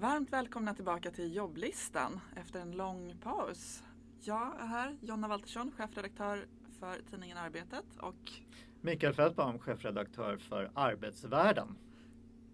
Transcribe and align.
Varmt 0.00 0.32
välkomna 0.32 0.74
tillbaka 0.74 1.10
till 1.10 1.34
jobblistan 1.34 2.20
efter 2.36 2.60
en 2.60 2.72
lång 2.72 3.14
paus. 3.22 3.82
Jag 4.20 4.60
är 4.60 4.66
här, 4.66 4.96
Jonna 5.00 5.28
Waltersson, 5.28 5.72
chefredaktör 5.76 6.46
för 6.78 7.02
tidningen 7.10 7.38
Arbetet 7.38 7.84
och 7.98 8.32
Mikael 8.80 9.14
Feldbaum, 9.14 9.58
chefredaktör 9.58 10.36
för 10.36 10.70
Arbetsvärlden. 10.74 11.76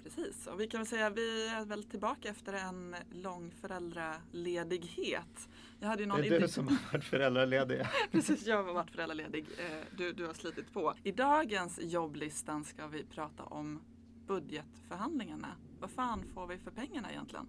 Precis, 0.05 0.47
och 0.47 0.61
vi 0.61 0.67
kan 0.67 0.81
väl 0.81 0.87
säga 0.87 1.07
att 1.07 1.17
vi 1.17 1.49
är 1.49 1.65
väl 1.65 1.85
tillbaka 1.85 2.29
efter 2.29 2.53
en 2.53 2.97
lång 3.11 3.51
föräldraledighet. 3.61 5.49
Jag 5.81 5.89
hade 5.89 6.03
ju 6.03 6.09
någon 6.09 6.21
det 6.21 6.29
är 6.29 6.41
du 6.41 6.49
som 6.49 6.69
har 6.69 6.93
varit 6.93 7.05
föräldraledig. 7.05 7.83
Precis, 8.13 8.47
jag 8.47 8.63
har 8.63 8.73
varit 8.73 8.91
föräldraledig. 8.91 9.47
Eh, 9.59 9.97
du, 9.97 10.13
du 10.13 10.27
har 10.27 10.35
slitit 10.35 10.73
på. 10.73 10.95
I 11.03 11.13
dagens 11.13 11.81
jobblistan 11.83 12.65
ska 12.65 12.87
vi 12.87 13.05
prata 13.05 13.43
om 13.43 13.81
budgetförhandlingarna. 14.27 15.49
Vad 15.81 15.91
fan 15.91 16.25
får 16.35 16.47
vi 16.47 16.59
för 16.59 16.71
pengarna 16.71 17.11
egentligen? 17.11 17.47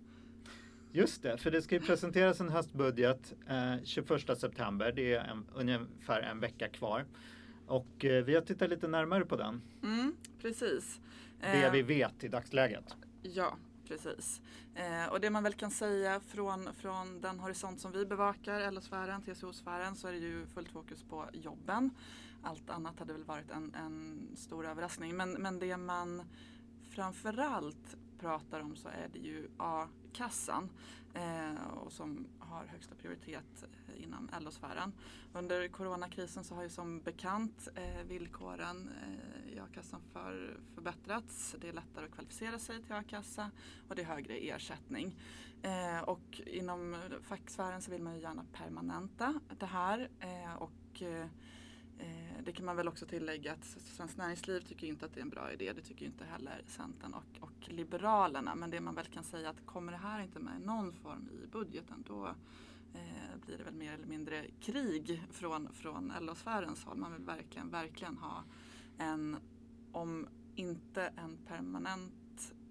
Just 0.92 1.24
det, 1.24 1.38
för 1.38 1.52
det 1.52 1.62
ska 1.62 1.76
ju 1.76 1.82
presenteras 1.82 2.40
en 2.40 2.50
höstbudget 2.50 3.34
eh, 3.48 3.84
21 3.84 4.40
september. 4.40 4.92
Det 4.92 5.14
är 5.14 5.24
en, 5.24 5.46
ungefär 5.56 6.22
en 6.22 6.40
vecka 6.40 6.68
kvar. 6.68 7.06
Och 7.68 8.06
eh, 8.06 8.24
vi 8.24 8.36
har 8.36 8.42
tittat 8.42 8.70
lite 8.70 8.88
närmare 8.88 9.26
på 9.26 9.36
den. 9.36 9.62
Mm, 9.84 10.16
precis. 10.42 11.00
Det 11.40 11.64
eh, 11.64 11.72
vi 11.72 11.82
vet 11.82 12.24
i 12.24 12.28
dagsläget. 12.28 12.96
Ja, 13.22 13.58
precis. 13.88 14.42
Eh, 14.76 15.12
och 15.12 15.22
det 15.22 15.30
man 15.30 15.44
väl 15.44 15.54
kan 15.54 15.72
säga 15.72 16.20
från, 16.20 16.70
från 16.74 17.22
den 17.22 17.40
horisont 17.40 17.80
som 17.80 17.92
vi 17.92 18.06
bevakar, 18.06 18.72
LO-sfären, 18.72 19.22
TCO-sfären, 19.22 19.96
så 19.96 20.08
är 20.08 20.12
det 20.12 20.18
ju 20.18 20.46
fullt 20.46 20.70
fokus 20.70 21.04
på 21.04 21.26
jobben. 21.34 21.90
Allt 22.44 22.70
annat 22.70 23.00
hade 23.00 23.14
väl 23.14 23.24
varit 23.24 23.52
en, 23.52 23.74
en 23.76 24.28
stor 24.36 24.68
överraskning. 24.68 25.18
Men, 25.18 25.32
men 25.32 25.60
det 25.60 25.78
man 25.78 26.24
framförallt 26.90 27.98
pratar 28.20 28.60
om 28.60 28.76
så 28.76 28.88
är 28.88 29.10
det 29.14 29.20
ju 29.20 29.48
a-kassan 29.58 30.70
eh, 31.14 31.68
och 31.74 31.92
som 31.92 32.28
har 32.40 32.66
högsta 32.66 32.96
prioritet 32.96 33.64
eh, 33.64 34.04
inom 34.04 34.30
LO-sfären. 34.40 34.94
Under 35.34 35.68
coronakrisen 35.68 36.44
så 36.44 36.56
har 36.56 36.64
ju 36.64 36.70
som 36.70 37.00
bekant 37.00 37.68
eh, 37.76 38.08
villkoren 38.08 38.90
eh, 39.04 39.54
i 39.54 39.60
a-kassan 39.60 40.02
för, 40.14 40.60
förbättrats. 40.76 41.56
Det 41.62 41.70
är 41.70 41.74
lättare 41.74 42.06
att 42.06 42.12
kvalificera 42.12 42.60
sig 42.60 42.84
till 42.84 42.94
a-kassa 42.94 43.52
och 43.88 43.96
det 43.96 44.02
är 44.02 44.06
högre 44.06 44.34
ersättning. 44.34 45.16
Eh, 45.62 46.02
och 46.02 46.42
inom 46.46 46.96
facksfären 47.22 47.82
så 47.82 47.92
vill 47.92 48.04
man 48.04 48.16
ju 48.16 48.22
gärna 48.22 48.46
permanenta 48.54 49.40
det 49.60 49.66
här 49.66 50.10
eh, 50.20 50.56
och 50.56 50.72
Eh, 51.02 51.22
eh 52.00 52.27
det 52.44 52.52
kan 52.52 52.66
man 52.66 52.76
väl 52.76 52.88
också 52.88 53.06
tillägga 53.06 53.54
att 53.54 53.66
Svenskt 53.66 54.18
Näringsliv 54.18 54.60
tycker 54.60 54.88
inte 54.88 55.06
att 55.06 55.14
det 55.14 55.20
är 55.20 55.22
en 55.22 55.30
bra 55.30 55.52
idé. 55.52 55.74
Det 55.74 55.82
tycker 55.82 56.06
inte 56.06 56.26
heller 56.26 56.62
Centern 56.68 57.14
och, 57.14 57.44
och 57.44 57.70
Liberalerna. 57.70 58.56
Men 58.56 58.70
det 58.70 58.82
man 58.82 58.96
väl 58.96 59.06
kan 59.06 59.24
säga 59.24 59.50
att 59.50 59.66
kommer 59.66 59.92
det 59.92 59.98
här 59.98 60.22
inte 60.22 60.40
med 60.40 60.62
i 60.62 60.66
någon 60.66 60.94
form 60.94 61.30
i 61.44 61.48
budgeten 61.48 62.04
då 62.08 62.28
eh, 62.94 63.46
blir 63.46 63.58
det 63.58 63.64
väl 63.64 63.74
mer 63.74 63.94
eller 63.94 64.08
mindre 64.08 64.46
krig 64.62 65.24
från, 65.32 65.70
från 65.74 66.14
LO-sfärens 66.20 66.84
håll. 66.84 66.98
Man 66.98 67.14
vill 67.14 67.26
verkligen, 67.26 67.70
verkligen 67.70 68.18
ha 68.18 68.44
en, 68.98 69.38
om 69.92 70.28
inte 70.56 71.02
en 71.02 71.38
permanent 71.48 72.14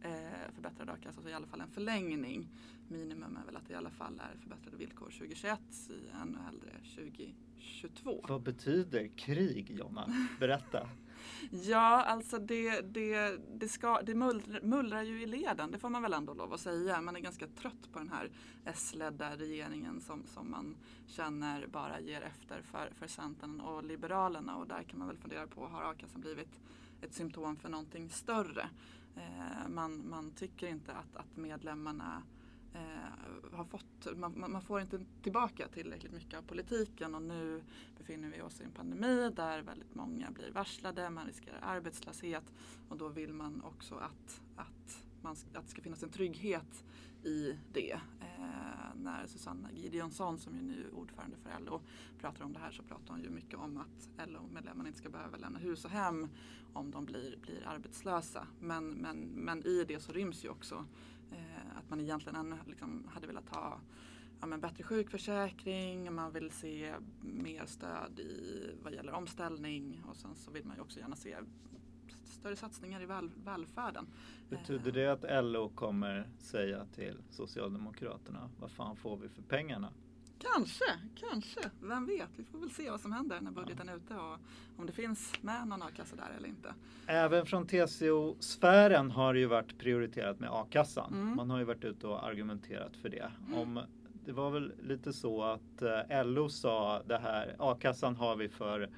eh, 0.02 0.52
förbättrad 0.54 0.90
a-kassa 0.90 1.22
så 1.22 1.28
i 1.28 1.32
alla 1.32 1.46
fall 1.46 1.60
en 1.60 1.68
förlängning. 1.68 2.48
Minimum 2.88 3.36
är 3.42 3.46
väl 3.46 3.56
att 3.56 3.66
det 3.66 3.72
i 3.72 3.76
alla 3.76 3.90
fall 3.90 4.20
är 4.20 4.38
förbättrade 4.38 4.76
villkor 4.76 5.06
2021, 5.10 5.60
i 5.90 6.08
ännu 6.22 6.38
hellre 6.38 6.70
20 6.82 7.34
22. 7.58 8.24
Vad 8.28 8.42
betyder 8.42 9.08
krig 9.16 9.70
Jonna? 9.70 10.28
Berätta. 10.40 10.88
ja, 11.50 12.02
alltså 12.04 12.38
det, 12.38 12.80
det, 12.80 13.40
det, 13.58 13.68
ska, 13.68 14.02
det 14.02 14.14
mullrar, 14.14 14.60
mullrar 14.62 15.02
ju 15.02 15.22
i 15.22 15.26
leden, 15.26 15.70
det 15.70 15.78
får 15.78 15.90
man 15.90 16.02
väl 16.02 16.12
ändå 16.12 16.34
lov 16.34 16.52
att 16.52 16.60
säga. 16.60 17.00
Man 17.00 17.16
är 17.16 17.20
ganska 17.20 17.46
trött 17.46 17.92
på 17.92 17.98
den 17.98 18.08
här 18.08 18.30
S-ledda 18.64 19.36
regeringen 19.36 20.00
som, 20.00 20.22
som 20.26 20.50
man 20.50 20.76
känner 21.06 21.66
bara 21.66 22.00
ger 22.00 22.20
efter 22.22 22.62
för, 22.62 22.90
för 22.98 23.06
Centern 23.06 23.60
och 23.60 23.84
Liberalerna. 23.84 24.56
Och 24.56 24.66
där 24.66 24.82
kan 24.82 24.98
man 24.98 25.08
väl 25.08 25.18
fundera 25.18 25.46
på, 25.46 25.66
har 25.66 25.82
a-kassan 25.82 26.20
blivit 26.20 26.60
ett 27.00 27.14
symptom 27.14 27.56
för 27.56 27.68
någonting 27.68 28.10
större? 28.10 28.68
Eh, 29.16 29.68
man, 29.68 30.08
man 30.08 30.30
tycker 30.30 30.66
inte 30.66 30.92
att, 30.92 31.16
att 31.16 31.36
medlemmarna 31.36 32.22
eh, 32.74 33.56
har 33.56 33.64
fått, 33.64 34.16
man, 34.16 34.34
man, 34.36 34.62
får 34.62 34.80
inte 34.80 35.00
tillbaka 35.22 35.68
tillräckligt 35.68 36.12
mycket 36.12 36.38
av 36.38 36.42
politiken 36.42 37.14
och 37.14 37.22
nu 37.22 37.62
befinner 37.98 38.30
vi 38.30 38.42
oss 38.42 38.60
i 38.60 38.64
en 38.64 38.70
pandemi 38.70 39.30
där 39.36 39.62
väldigt 39.62 39.94
många 39.94 40.30
blir 40.30 40.50
varslade, 40.52 41.10
man 41.10 41.26
riskerar 41.26 41.58
arbetslöshet 41.62 42.44
och 42.88 42.96
då 42.96 43.08
vill 43.08 43.32
man 43.32 43.62
också 43.62 43.94
att, 43.94 44.40
att, 44.56 45.05
man, 45.26 45.36
att 45.54 45.64
det 45.64 45.70
ska 45.70 45.82
finnas 45.82 46.02
en 46.02 46.10
trygghet 46.10 46.84
i 47.22 47.58
det. 47.72 47.92
Eh, 48.20 48.94
när 48.94 49.26
Susanna 49.26 49.72
Gideonsson 49.72 50.38
som 50.38 50.56
ju 50.56 50.62
nu 50.62 50.84
är 50.84 50.94
ordförande 50.94 51.36
för 51.36 51.64
LO 51.64 51.80
pratar 52.20 52.44
om 52.44 52.52
det 52.52 52.58
här 52.58 52.70
så 52.70 52.82
pratar 52.82 53.14
hon 53.14 53.22
ju 53.22 53.30
mycket 53.30 53.58
om 53.58 53.76
att 53.76 54.28
LO-medlemmarna 54.28 54.88
inte 54.88 54.98
ska 54.98 55.08
behöva 55.10 55.36
lämna 55.36 55.58
hus 55.58 55.84
och 55.84 55.90
hem 55.90 56.28
om 56.72 56.90
de 56.90 57.04
blir, 57.04 57.36
blir 57.36 57.66
arbetslösa. 57.66 58.46
Men, 58.60 58.90
men, 58.90 59.16
men 59.18 59.66
i 59.66 59.84
det 59.84 60.00
så 60.00 60.12
ryms 60.12 60.44
ju 60.44 60.48
också 60.48 60.84
Eh, 61.30 61.78
att 61.78 61.90
man 61.90 62.00
egentligen 62.00 62.36
ännu 62.36 62.56
liksom 62.66 63.08
hade 63.14 63.26
velat 63.26 63.48
ha 63.48 63.80
ja, 64.40 64.46
men 64.46 64.60
bättre 64.60 64.84
sjukförsäkring, 64.84 66.14
man 66.14 66.32
vill 66.32 66.50
se 66.50 66.94
mer 67.20 67.66
stöd 67.66 68.20
i 68.20 68.70
vad 68.82 68.92
gäller 68.92 69.12
omställning 69.12 70.02
och 70.08 70.16
sen 70.16 70.34
så 70.34 70.50
vill 70.50 70.64
man 70.64 70.76
ju 70.76 70.82
också 70.82 71.00
gärna 71.00 71.16
se 71.16 71.36
större 72.46 72.56
satsningar 72.56 73.02
i 73.02 73.06
väl, 73.06 73.30
välfärden. 73.44 74.06
Betyder 74.48 74.92
det 74.92 75.06
att 75.06 75.44
LO 75.44 75.68
kommer 75.68 76.28
säga 76.38 76.86
till 76.94 77.18
Socialdemokraterna 77.30 78.50
vad 78.60 78.70
fan 78.70 78.96
får 78.96 79.16
vi 79.16 79.28
för 79.28 79.42
pengarna? 79.42 79.88
Kanske, 80.38 80.84
kanske. 81.14 81.60
Vem 81.80 82.06
vet? 82.06 82.28
Vi 82.36 82.44
får 82.44 82.58
väl 82.58 82.70
se 82.70 82.90
vad 82.90 83.00
som 83.00 83.12
händer 83.12 83.40
när 83.40 83.50
budgeten 83.50 83.88
är 83.88 83.96
ute 83.96 84.14
och 84.14 84.38
om 84.76 84.86
det 84.86 84.92
finns 84.92 85.32
med 85.40 85.68
någon 85.68 85.82
a-kassa 85.82 86.16
där 86.16 86.30
eller 86.36 86.48
inte. 86.48 86.74
Även 87.06 87.46
från 87.46 87.66
TCO-sfären 87.66 89.10
har 89.10 89.34
det 89.34 89.40
ju 89.40 89.46
varit 89.46 89.78
prioriterat 89.78 90.40
med 90.40 90.50
a-kassan. 90.52 91.12
Mm. 91.12 91.36
Man 91.36 91.50
har 91.50 91.58
ju 91.58 91.64
varit 91.64 91.84
ute 91.84 92.06
och 92.06 92.26
argumenterat 92.26 92.96
för 92.96 93.08
det. 93.08 93.30
Mm. 93.46 93.58
Om, 93.58 93.80
det 94.24 94.32
var 94.32 94.50
väl 94.50 94.72
lite 94.82 95.12
så 95.12 95.42
att 95.42 95.82
eh, 95.82 96.24
LO 96.24 96.48
sa 96.48 97.02
det 97.02 97.18
här, 97.18 97.56
a-kassan 97.58 98.16
har 98.16 98.36
vi 98.36 98.48
för 98.48 98.90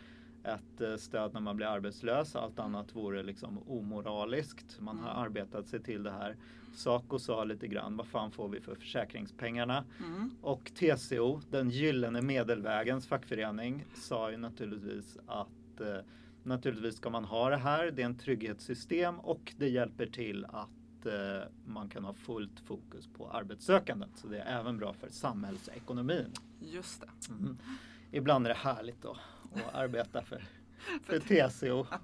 ett 0.54 0.80
eh, 0.80 0.96
stöd 0.96 1.34
när 1.34 1.40
man 1.40 1.56
blir 1.56 1.66
arbetslös. 1.66 2.36
Allt 2.36 2.58
annat 2.58 2.96
vore 2.96 3.22
liksom 3.22 3.58
omoraliskt. 3.68 4.80
Man 4.80 4.98
har 4.98 5.10
mm. 5.10 5.22
arbetat 5.22 5.66
sig 5.66 5.82
till 5.82 6.02
det 6.02 6.10
här. 6.10 6.36
Saco 6.74 7.18
sa 7.18 7.44
lite 7.44 7.68
grann, 7.68 7.96
vad 7.96 8.06
fan 8.06 8.30
får 8.30 8.48
vi 8.48 8.60
för 8.60 8.74
försäkringspengarna? 8.74 9.84
Mm. 9.98 10.30
Och 10.42 10.72
TCO, 10.74 11.40
den 11.50 11.70
gyllene 11.70 12.22
medelvägens 12.22 13.06
fackförening, 13.06 13.84
sa 13.94 14.30
ju 14.30 14.36
naturligtvis 14.36 15.18
att 15.26 15.80
eh, 15.80 15.98
naturligtvis 16.42 16.96
ska 16.96 17.10
man 17.10 17.24
ha 17.24 17.50
det 17.50 17.56
här. 17.56 17.90
Det 17.90 18.02
är 18.02 18.06
en 18.06 18.18
trygghetssystem 18.18 19.20
och 19.20 19.52
det 19.56 19.68
hjälper 19.68 20.06
till 20.06 20.44
att 20.44 21.06
eh, 21.06 21.48
man 21.66 21.88
kan 21.88 22.04
ha 22.04 22.14
fullt 22.14 22.60
fokus 22.60 23.08
på 23.16 23.30
arbetssökandet. 23.30 24.10
Så 24.14 24.26
det 24.26 24.38
är 24.38 24.60
även 24.60 24.78
bra 24.78 24.92
för 24.92 25.08
samhällsekonomin. 25.10 26.32
Just 26.60 27.00
det. 27.00 27.32
Mm. 27.32 27.56
Ibland 28.10 28.46
är 28.46 28.48
det 28.48 28.56
härligt 28.56 29.02
då 29.02 29.16
att 29.66 29.74
arbeta 29.74 30.22
för, 30.22 30.42
för 31.02 31.18
TCO. 31.18 31.86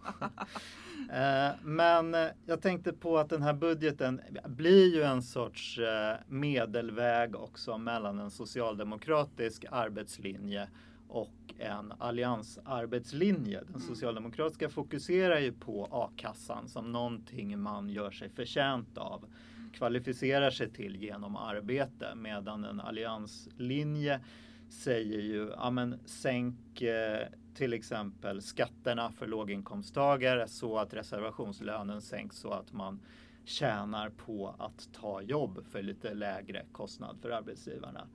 Eh, 1.12 1.50
men 1.62 2.14
eh, 2.14 2.26
jag 2.46 2.62
tänkte 2.62 2.92
på 2.92 3.18
att 3.18 3.28
den 3.28 3.42
här 3.42 3.52
budgeten 3.52 4.20
blir 4.46 4.94
ju 4.94 5.02
en 5.02 5.22
sorts 5.22 5.78
eh, 5.78 6.16
medelväg 6.28 7.36
också 7.36 7.78
mellan 7.78 8.18
en 8.18 8.30
socialdemokratisk 8.30 9.64
arbetslinje 9.70 10.68
och 11.08 11.54
en 11.58 11.92
alliansarbetslinje. 11.98 13.60
Den 13.60 13.68
mm. 13.68 13.80
socialdemokratiska 13.80 14.68
fokuserar 14.68 15.38
ju 15.38 15.52
på 15.52 15.88
a-kassan 15.90 16.68
som 16.68 16.92
någonting 16.92 17.58
man 17.58 17.88
gör 17.88 18.10
sig 18.10 18.28
förtjänt 18.28 18.98
av, 18.98 19.24
kvalificerar 19.72 20.50
sig 20.50 20.70
till 20.70 20.96
genom 20.96 21.36
arbete, 21.36 22.14
medan 22.14 22.64
en 22.64 22.80
allianslinje 22.80 24.20
säger 24.68 25.20
ju, 25.20 25.50
ja 25.56 25.70
men 25.70 25.98
sänk 26.04 26.82
eh, 26.82 27.28
till 27.54 27.72
exempel 27.72 28.42
skatterna 28.42 29.10
för 29.12 29.26
låginkomsttagare 29.26 30.48
så 30.48 30.78
att 30.78 30.94
reservationslönen 30.94 32.02
sänks 32.02 32.36
så 32.36 32.50
att 32.50 32.72
man 32.72 33.00
tjänar 33.44 34.10
på 34.10 34.54
att 34.58 34.88
ta 34.92 35.22
jobb 35.22 35.64
för 35.70 35.82
lite 35.82 36.14
lägre 36.14 36.64
kostnad 36.72 37.18
för 37.22 37.30
arbetsgivarna. 37.30 38.06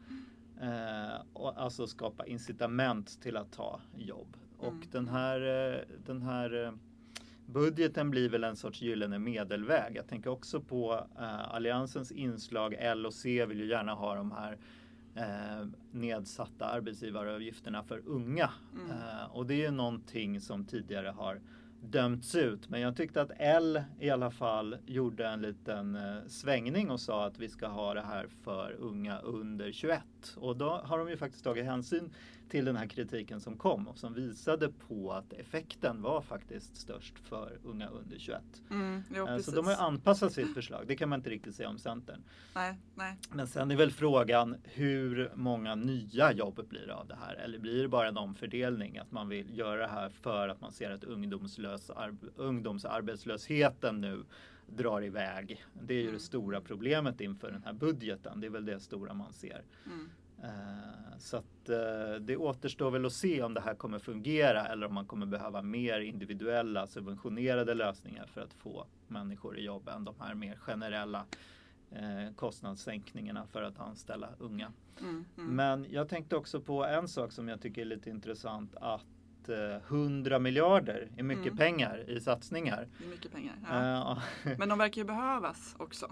Eh, 0.61 1.21
och 1.33 1.61
alltså 1.61 1.87
skapa 1.87 2.25
incitament 2.25 3.21
till 3.21 3.37
att 3.37 3.51
ta 3.51 3.81
jobb. 3.97 4.37
Och 4.57 4.73
mm. 4.73 4.87
den 4.91 5.07
här, 5.07 5.41
eh, 5.41 5.81
den 6.05 6.21
här 6.21 6.65
eh, 6.65 6.71
budgeten 7.45 8.09
blir 8.09 8.29
väl 8.29 8.43
en 8.43 8.55
sorts 8.55 8.81
gyllene 8.81 9.19
medelväg. 9.19 9.95
Jag 9.95 10.07
tänker 10.07 10.29
också 10.29 10.61
på 10.61 11.07
eh, 11.19 11.53
Alliansens 11.53 12.11
inslag. 12.11 12.75
L 12.79 13.05
och 13.05 13.13
C 13.13 13.45
vill 13.45 13.59
ju 13.59 13.67
gärna 13.67 13.93
ha 13.93 14.15
de 14.15 14.31
här 14.31 14.57
eh, 15.19 15.67
nedsatta 15.91 16.65
arbetsgivaravgifterna 16.65 17.83
för 17.83 18.01
unga. 18.05 18.49
Mm. 18.73 18.91
Eh, 18.91 19.25
och 19.31 19.45
det 19.45 19.65
är 19.65 19.71
någonting 19.71 20.41
som 20.41 20.65
tidigare 20.65 21.07
har 21.07 21.41
dömts 21.81 22.35
ut. 22.35 22.69
Men 22.69 22.81
jag 22.81 22.95
tyckte 22.95 23.21
att 23.21 23.31
L 23.37 23.83
i 23.99 24.09
alla 24.09 24.31
fall 24.31 24.77
gjorde 24.85 25.27
en 25.27 25.41
liten 25.41 25.95
eh, 25.95 26.17
svängning 26.27 26.89
och 26.91 26.99
sa 26.99 27.25
att 27.25 27.39
vi 27.39 27.49
ska 27.49 27.67
ha 27.67 27.93
det 27.93 28.01
här 28.01 28.27
för 28.43 28.75
unga 28.79 29.19
under 29.19 29.71
21. 29.71 30.01
Och 30.37 30.57
då 30.57 30.69
har 30.69 30.97
de 30.97 31.09
ju 31.09 31.17
faktiskt 31.17 31.43
tagit 31.43 31.65
hänsyn 31.65 32.09
till 32.49 32.65
den 32.65 32.75
här 32.75 32.87
kritiken 32.87 33.41
som 33.41 33.57
kom 33.57 33.87
och 33.87 33.97
som 33.97 34.13
visade 34.13 34.69
på 34.87 35.11
att 35.11 35.33
effekten 35.33 36.01
var 36.01 36.21
faktiskt 36.21 36.75
störst 36.77 37.19
för 37.19 37.57
unga 37.63 37.87
under 37.87 38.17
21. 38.19 38.41
Mm, 38.71 39.03
jo, 39.15 39.23
Eh, 39.23 39.25
Så 39.25 39.35
precis. 39.37 39.53
de 39.53 39.65
har 39.67 39.75
anpassat 39.75 40.33
sitt 40.33 40.53
förslag. 40.55 40.83
Det 40.87 40.95
kan 40.95 41.09
man 41.09 41.19
inte 41.19 41.29
riktigt 41.29 41.55
säga 41.55 41.69
om 41.69 41.77
Centern. 41.77 42.23
Nej, 42.55 42.75
nej. 42.95 43.17
Men 43.31 43.47
sen 43.47 43.71
är 43.71 43.75
väl 43.75 43.91
frågan 43.91 44.55
hur 44.63 45.31
många 45.35 45.75
nya 45.75 46.33
jobb 46.33 46.65
blir 46.69 46.89
av 46.89 47.07
det 47.07 47.15
här? 47.15 47.33
Eller 47.35 47.59
blir 47.59 47.81
det 47.81 47.87
bara 47.87 48.07
en 48.07 48.17
omfördelning? 48.17 48.97
Att 48.97 49.11
man 49.11 49.29
vill 49.29 49.57
göra 49.57 49.81
det 49.81 49.87
här 49.93 50.09
för 50.09 50.49
att 50.49 50.61
man 50.61 50.71
ser 50.71 50.91
att 50.91 51.03
ungdomslös, 51.03 51.49
arb- 51.49 51.68
ungdomsarbetslösheten 52.35 54.01
nu 54.01 54.23
drar 54.67 55.03
iväg. 55.03 55.65
Det 55.83 55.93
är 55.93 55.97
ju 55.97 56.03
Mm. 56.03 56.13
det 56.13 56.19
stora 56.19 56.61
problemet 56.61 57.21
inför 57.21 57.51
den 57.51 57.63
här 57.63 57.73
budgeten. 57.73 58.39
Det 58.41 58.47
är 58.47 58.51
väl 58.51 58.65
det 58.65 58.79
stora 58.79 59.13
man 59.13 59.33
ser. 59.33 59.61
Mm. 59.85 60.09
Eh, 60.43 61.17
Så 61.17 61.37
att 61.37 61.69
eh, 61.69 62.15
det 62.21 62.37
återstår 62.37 62.91
väl 62.91 63.05
att 63.05 63.13
se 63.13 63.43
om 63.43 63.53
det 63.53 63.61
här 63.61 63.75
kommer 63.75 63.99
fungera 63.99 64.65
eller 64.67 64.87
om 64.87 64.93
man 64.93 65.05
kommer 65.05 65.25
behöva 65.25 65.61
mer 65.61 65.99
individuella 65.99 66.87
subventionerade 66.87 67.73
lösningar 67.73 68.25
för 68.25 68.41
att 68.41 68.53
få 68.53 68.87
människor 69.07 69.57
i 69.57 69.63
jobb 69.65 69.87
än 69.89 70.03
de 70.05 70.15
här 70.19 70.35
mer 70.35 70.55
generella 70.55 71.25
eh, 71.91 72.33
kostnadssänkningarna 72.35 73.45
för 73.47 73.61
att 73.61 73.79
anställa 73.79 74.29
unga. 74.39 74.71
Mm, 75.01 75.25
mm. 75.37 75.55
Men 75.55 75.85
jag 75.91 76.09
tänkte 76.09 76.35
också 76.35 76.61
på 76.61 76.85
en 76.85 77.07
sak 77.07 77.31
som 77.31 77.47
jag 77.47 77.61
tycker 77.61 77.81
är 77.81 77.85
lite 77.85 78.09
intressant 78.09 78.75
att 78.75 79.05
eh, 79.49 79.75
100 79.87 80.39
miljarder 80.39 81.07
är 81.17 81.23
mycket 81.23 81.45
Mm. 81.45 81.57
pengar 81.57 82.09
i 82.09 82.19
satsningar. 82.19 82.87
Det 82.97 83.05
är 83.05 83.09
mycket 83.09 83.31
pengar. 83.31 83.53
Ja. 83.69 84.11
Eh, 84.45 84.57
Men 84.57 84.69
de 84.69 84.77
verkar 84.79 85.01
ju 85.01 85.07
behövas 85.07 85.75
också. 85.79 86.11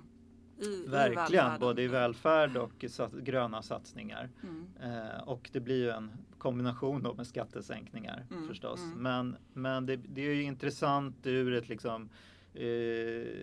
I, 0.59 0.65
i 0.65 0.87
Verkligen, 0.87 1.15
välfärden. 1.25 1.59
både 1.59 1.81
i 1.81 1.87
välfärd 1.87 2.57
och 2.57 2.83
i 2.83 2.89
sat- 2.89 3.13
gröna 3.23 3.61
satsningar. 3.61 4.29
Mm. 4.43 4.67
Eh, 5.05 5.21
och 5.23 5.49
det 5.53 5.59
blir 5.59 5.75
ju 5.83 5.89
en 5.89 6.11
kombination 6.37 7.03
då 7.03 7.13
med 7.13 7.27
skattesänkningar 7.27 8.25
Mm, 8.31 8.47
förstås. 8.47 8.79
mm. 8.83 8.97
Men, 9.03 9.35
men 9.53 9.85
det, 9.85 9.95
det 9.95 10.21
är 10.21 10.33
ju 10.33 10.43
intressant 10.43 11.27
ur 11.27 11.53
ett 11.53 11.69
liksom 11.69 12.01
eh, 12.03 12.09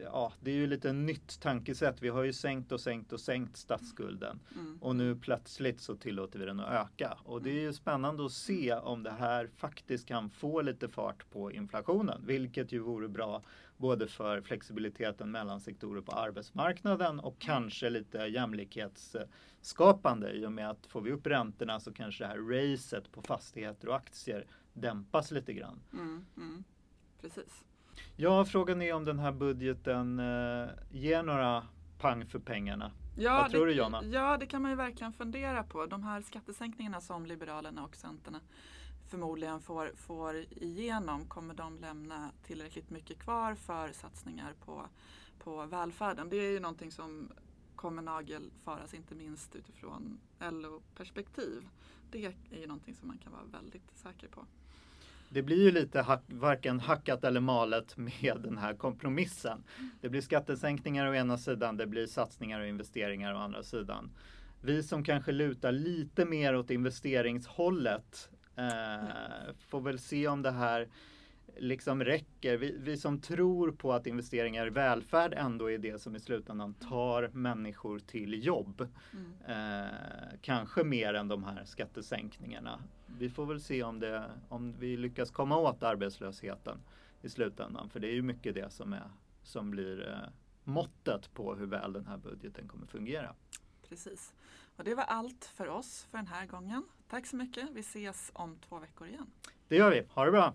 ja, 0.03 0.33
det 0.41 0.51
är 0.51 0.55
ju 0.55 0.67
lite 0.67 0.93
nytt 0.93 1.41
tankesätt. 1.41 2.03
Vi 2.03 2.09
har 2.09 2.23
ju 2.23 2.33
sänkt 2.33 2.73
och 2.73 2.81
sänkt 2.81 3.13
och 3.13 3.21
sänkt 3.21 3.57
statsskulden 3.57 4.41
Mm. 4.55 4.79
och 4.81 4.97
nu 4.97 5.17
plötsligt 5.17 5.81
så 5.81 5.97
tillåter 5.97 6.39
vi 6.39 6.45
den 6.45 6.61
att 6.61 6.73
öka. 6.73 7.19
Och 7.25 7.43
det 7.43 7.51
är 7.51 7.61
ju 7.61 7.73
spännande 7.73 8.27
att 8.27 8.33
se 8.33 8.75
om 8.75 9.03
det 9.03 9.11
här 9.11 9.47
faktiskt 9.47 10.07
kan 10.07 10.31
få 10.31 10.63
lite 10.63 10.89
fart 10.89 11.31
på 11.31 11.53
inflationen, 11.53 12.23
vilket 12.27 12.73
ju 12.73 12.79
vore 12.79 13.09
bra 13.09 13.43
både 13.77 14.09
för 14.09 14.41
flexibiliteten 14.41 15.31
mellan 15.31 15.61
sektorer 15.61 16.01
på 16.01 16.13
arbetsmarknaden 16.13 17.21
och 17.21 17.39
kanske 17.39 17.91
lite 17.91 18.19
jämlikhetsskapande 18.19 20.33
i 20.33 20.47
och 20.47 20.53
med 20.53 20.71
att 20.71 20.87
får 20.87 21.01
vi 21.01 21.13
upp 21.13 21.27
räntorna 21.27 21.81
så 21.81 21.93
kanske 21.93 22.25
det 22.25 22.29
här 22.29 22.39
racet 22.73 23.13
på 23.13 23.23
fastigheter 23.23 23.89
och 23.89 23.97
aktier 23.97 24.47
dämpas 24.73 25.31
lite 25.31 25.53
grann. 25.53 25.81
Mm. 25.93 26.25
Mm. 26.37 26.65
Precis. 27.21 27.65
Ja, 28.17 28.45
frågan 28.45 28.83
är 28.83 28.93
om 28.95 29.05
den 29.05 29.19
här 29.19 29.33
budgeten 29.33 30.19
eh, 30.19 30.69
ger 30.91 31.23
några 31.23 31.67
pang 31.99 32.27
för 32.27 32.39
pengarna. 32.39 32.93
Ja, 33.17 33.39
Vad 33.43 33.51
tror 33.51 33.67
det, 33.67 33.73
du, 33.73 33.79
Jonna? 33.79 34.05
Ja, 34.05 34.37
det 34.37 34.47
kan 34.47 34.63
man 34.63 34.71
ju 34.71 34.77
verkligen 34.77 35.13
fundera 35.13 35.63
på. 35.63 35.87
De 35.87 36.03
här 36.03 36.23
skattesänkningarna 36.23 37.01
som 37.01 37.27
Liberalerna 37.27 37.85
och 37.85 37.97
Centern 37.97 38.37
förmodligen 39.09 39.61
får, 39.61 39.93
får 39.97 40.37
igenom, 40.51 41.25
kommer 41.25 41.55
de 41.55 41.79
lämna 41.79 42.31
tillräckligt 42.47 42.91
mycket 42.91 43.19
kvar 43.19 43.55
för 43.55 43.93
satsningar 43.93 44.53
på, 44.65 44.87
på 45.39 45.67
välfärden? 45.67 46.29
Det 46.29 46.37
är 46.37 46.51
ju 46.51 46.61
någonting 46.61 46.91
som 46.93 47.33
kommer 47.77 48.03
nagelfaras, 48.03 48.95
inte 48.95 49.15
minst 49.15 49.57
utifrån 49.57 50.21
LO-perspektiv. 50.41 51.69
Det 52.11 52.25
är 52.25 52.61
ju 52.61 52.67
någonting 52.67 52.95
som 52.95 53.09
man 53.09 53.19
kan 53.19 53.33
vara 53.33 53.45
väldigt 53.45 53.97
säker 53.97 54.29
på. 54.29 54.47
Det 55.35 55.43
blir 55.43 55.63
ju 55.63 55.71
lite 55.71 56.01
hack, 56.03 56.23
varken 56.29 56.81
hackat 56.81 57.25
eller 57.25 57.41
malet 57.41 57.97
med 57.97 58.41
den 58.43 58.59
här 58.59 58.75
kompromissen. 58.75 59.65
Det 60.01 60.09
blir 60.09 60.21
skattesänkningar 60.21 61.07
å 61.07 61.15
ena 61.15 61.39
sidan, 61.39 61.77
det 61.77 61.87
blir 61.87 62.07
satsningar 62.07 62.61
och 62.61 62.67
investeringar 62.67 63.35
å 63.35 63.39
andra 63.39 63.63
sidan. 63.63 64.11
Vi 64.61 64.83
som 64.83 65.05
kanske 65.05 65.33
lutar 65.33 65.73
lite 65.73 66.25
mer 66.25 66.57
åt 66.57 66.71
investeringshållet 66.71 68.31
eh, 68.57 69.55
får 69.69 69.81
väl 69.81 69.99
se 69.99 70.29
om 70.29 70.43
det 70.43 70.51
här 70.51 70.89
liksom 71.57 72.05
räcker. 72.05 72.57
Vi, 72.57 72.77
vi 72.79 72.97
som 72.97 73.21
tror 73.21 73.73
på 73.73 73.93
att 73.93 74.07
investeringar 74.07 74.67
i 74.67 74.71
välfärd 74.71 75.35
ändå 75.37 75.71
är 75.71 75.79
det 75.79 75.99
som 75.99 76.17
i 76.17 76.21
slutändan 76.21 76.75
tar 76.75 77.29
människor 77.29 77.99
till 77.99 78.47
jobb. 78.47 78.89
Mm. 79.13 79.33
Eh, 79.47 80.39
kanske 80.41 80.85
mer 80.85 81.15
än 81.15 81.29
de 81.29 81.45
här 81.45 81.65
skattesänkningarna. 81.65 82.83
Vi 83.19 83.31
får 83.31 83.47
väl 83.47 83.61
se 83.61 83.83
om, 83.83 84.01
det, 84.01 84.31
om 84.49 84.75
vi 84.79 84.97
lyckas 84.97 85.31
komma 85.31 85.57
åt 85.57 85.83
arbetslösheten 85.83 86.79
i 87.23 87.29
slutändan. 87.29 87.91
För 87.91 88.01
det 88.01 88.09
är 88.09 88.15
ju 88.15 88.23
mycket 88.23 88.55
det 88.55 88.73
som, 88.73 88.93
är, 88.93 89.11
som 89.43 89.71
blir 89.71 90.09
eh, 90.09 90.31
måttet 90.65 91.35
på 91.35 91.55
hur 91.55 91.67
väl 91.67 91.93
den 91.93 92.07
här 92.07 92.17
budgeten 92.17 92.69
kommer 92.69 92.87
fungera. 92.87 93.35
Precis. 93.89 94.35
Och 94.77 94.85
det 94.85 94.95
var 94.95 95.05
allt 95.05 95.45
för 95.45 95.69
oss 95.69 96.07
för 96.11 96.19
den 96.19 96.27
här 96.27 96.47
gången. 96.47 96.85
Tack 97.09 97.27
så 97.27 97.37
mycket. 97.37 97.71
Vi 97.73 97.81
ses 97.81 98.31
om 98.35 98.59
två 98.69 98.79
veckor 98.79 99.09
igen. 99.09 99.27
Det 99.69 99.77
gör 99.77 99.91
vi. 99.91 100.07
Ha 100.09 100.25
det 100.25 100.31
bra! 100.31 100.55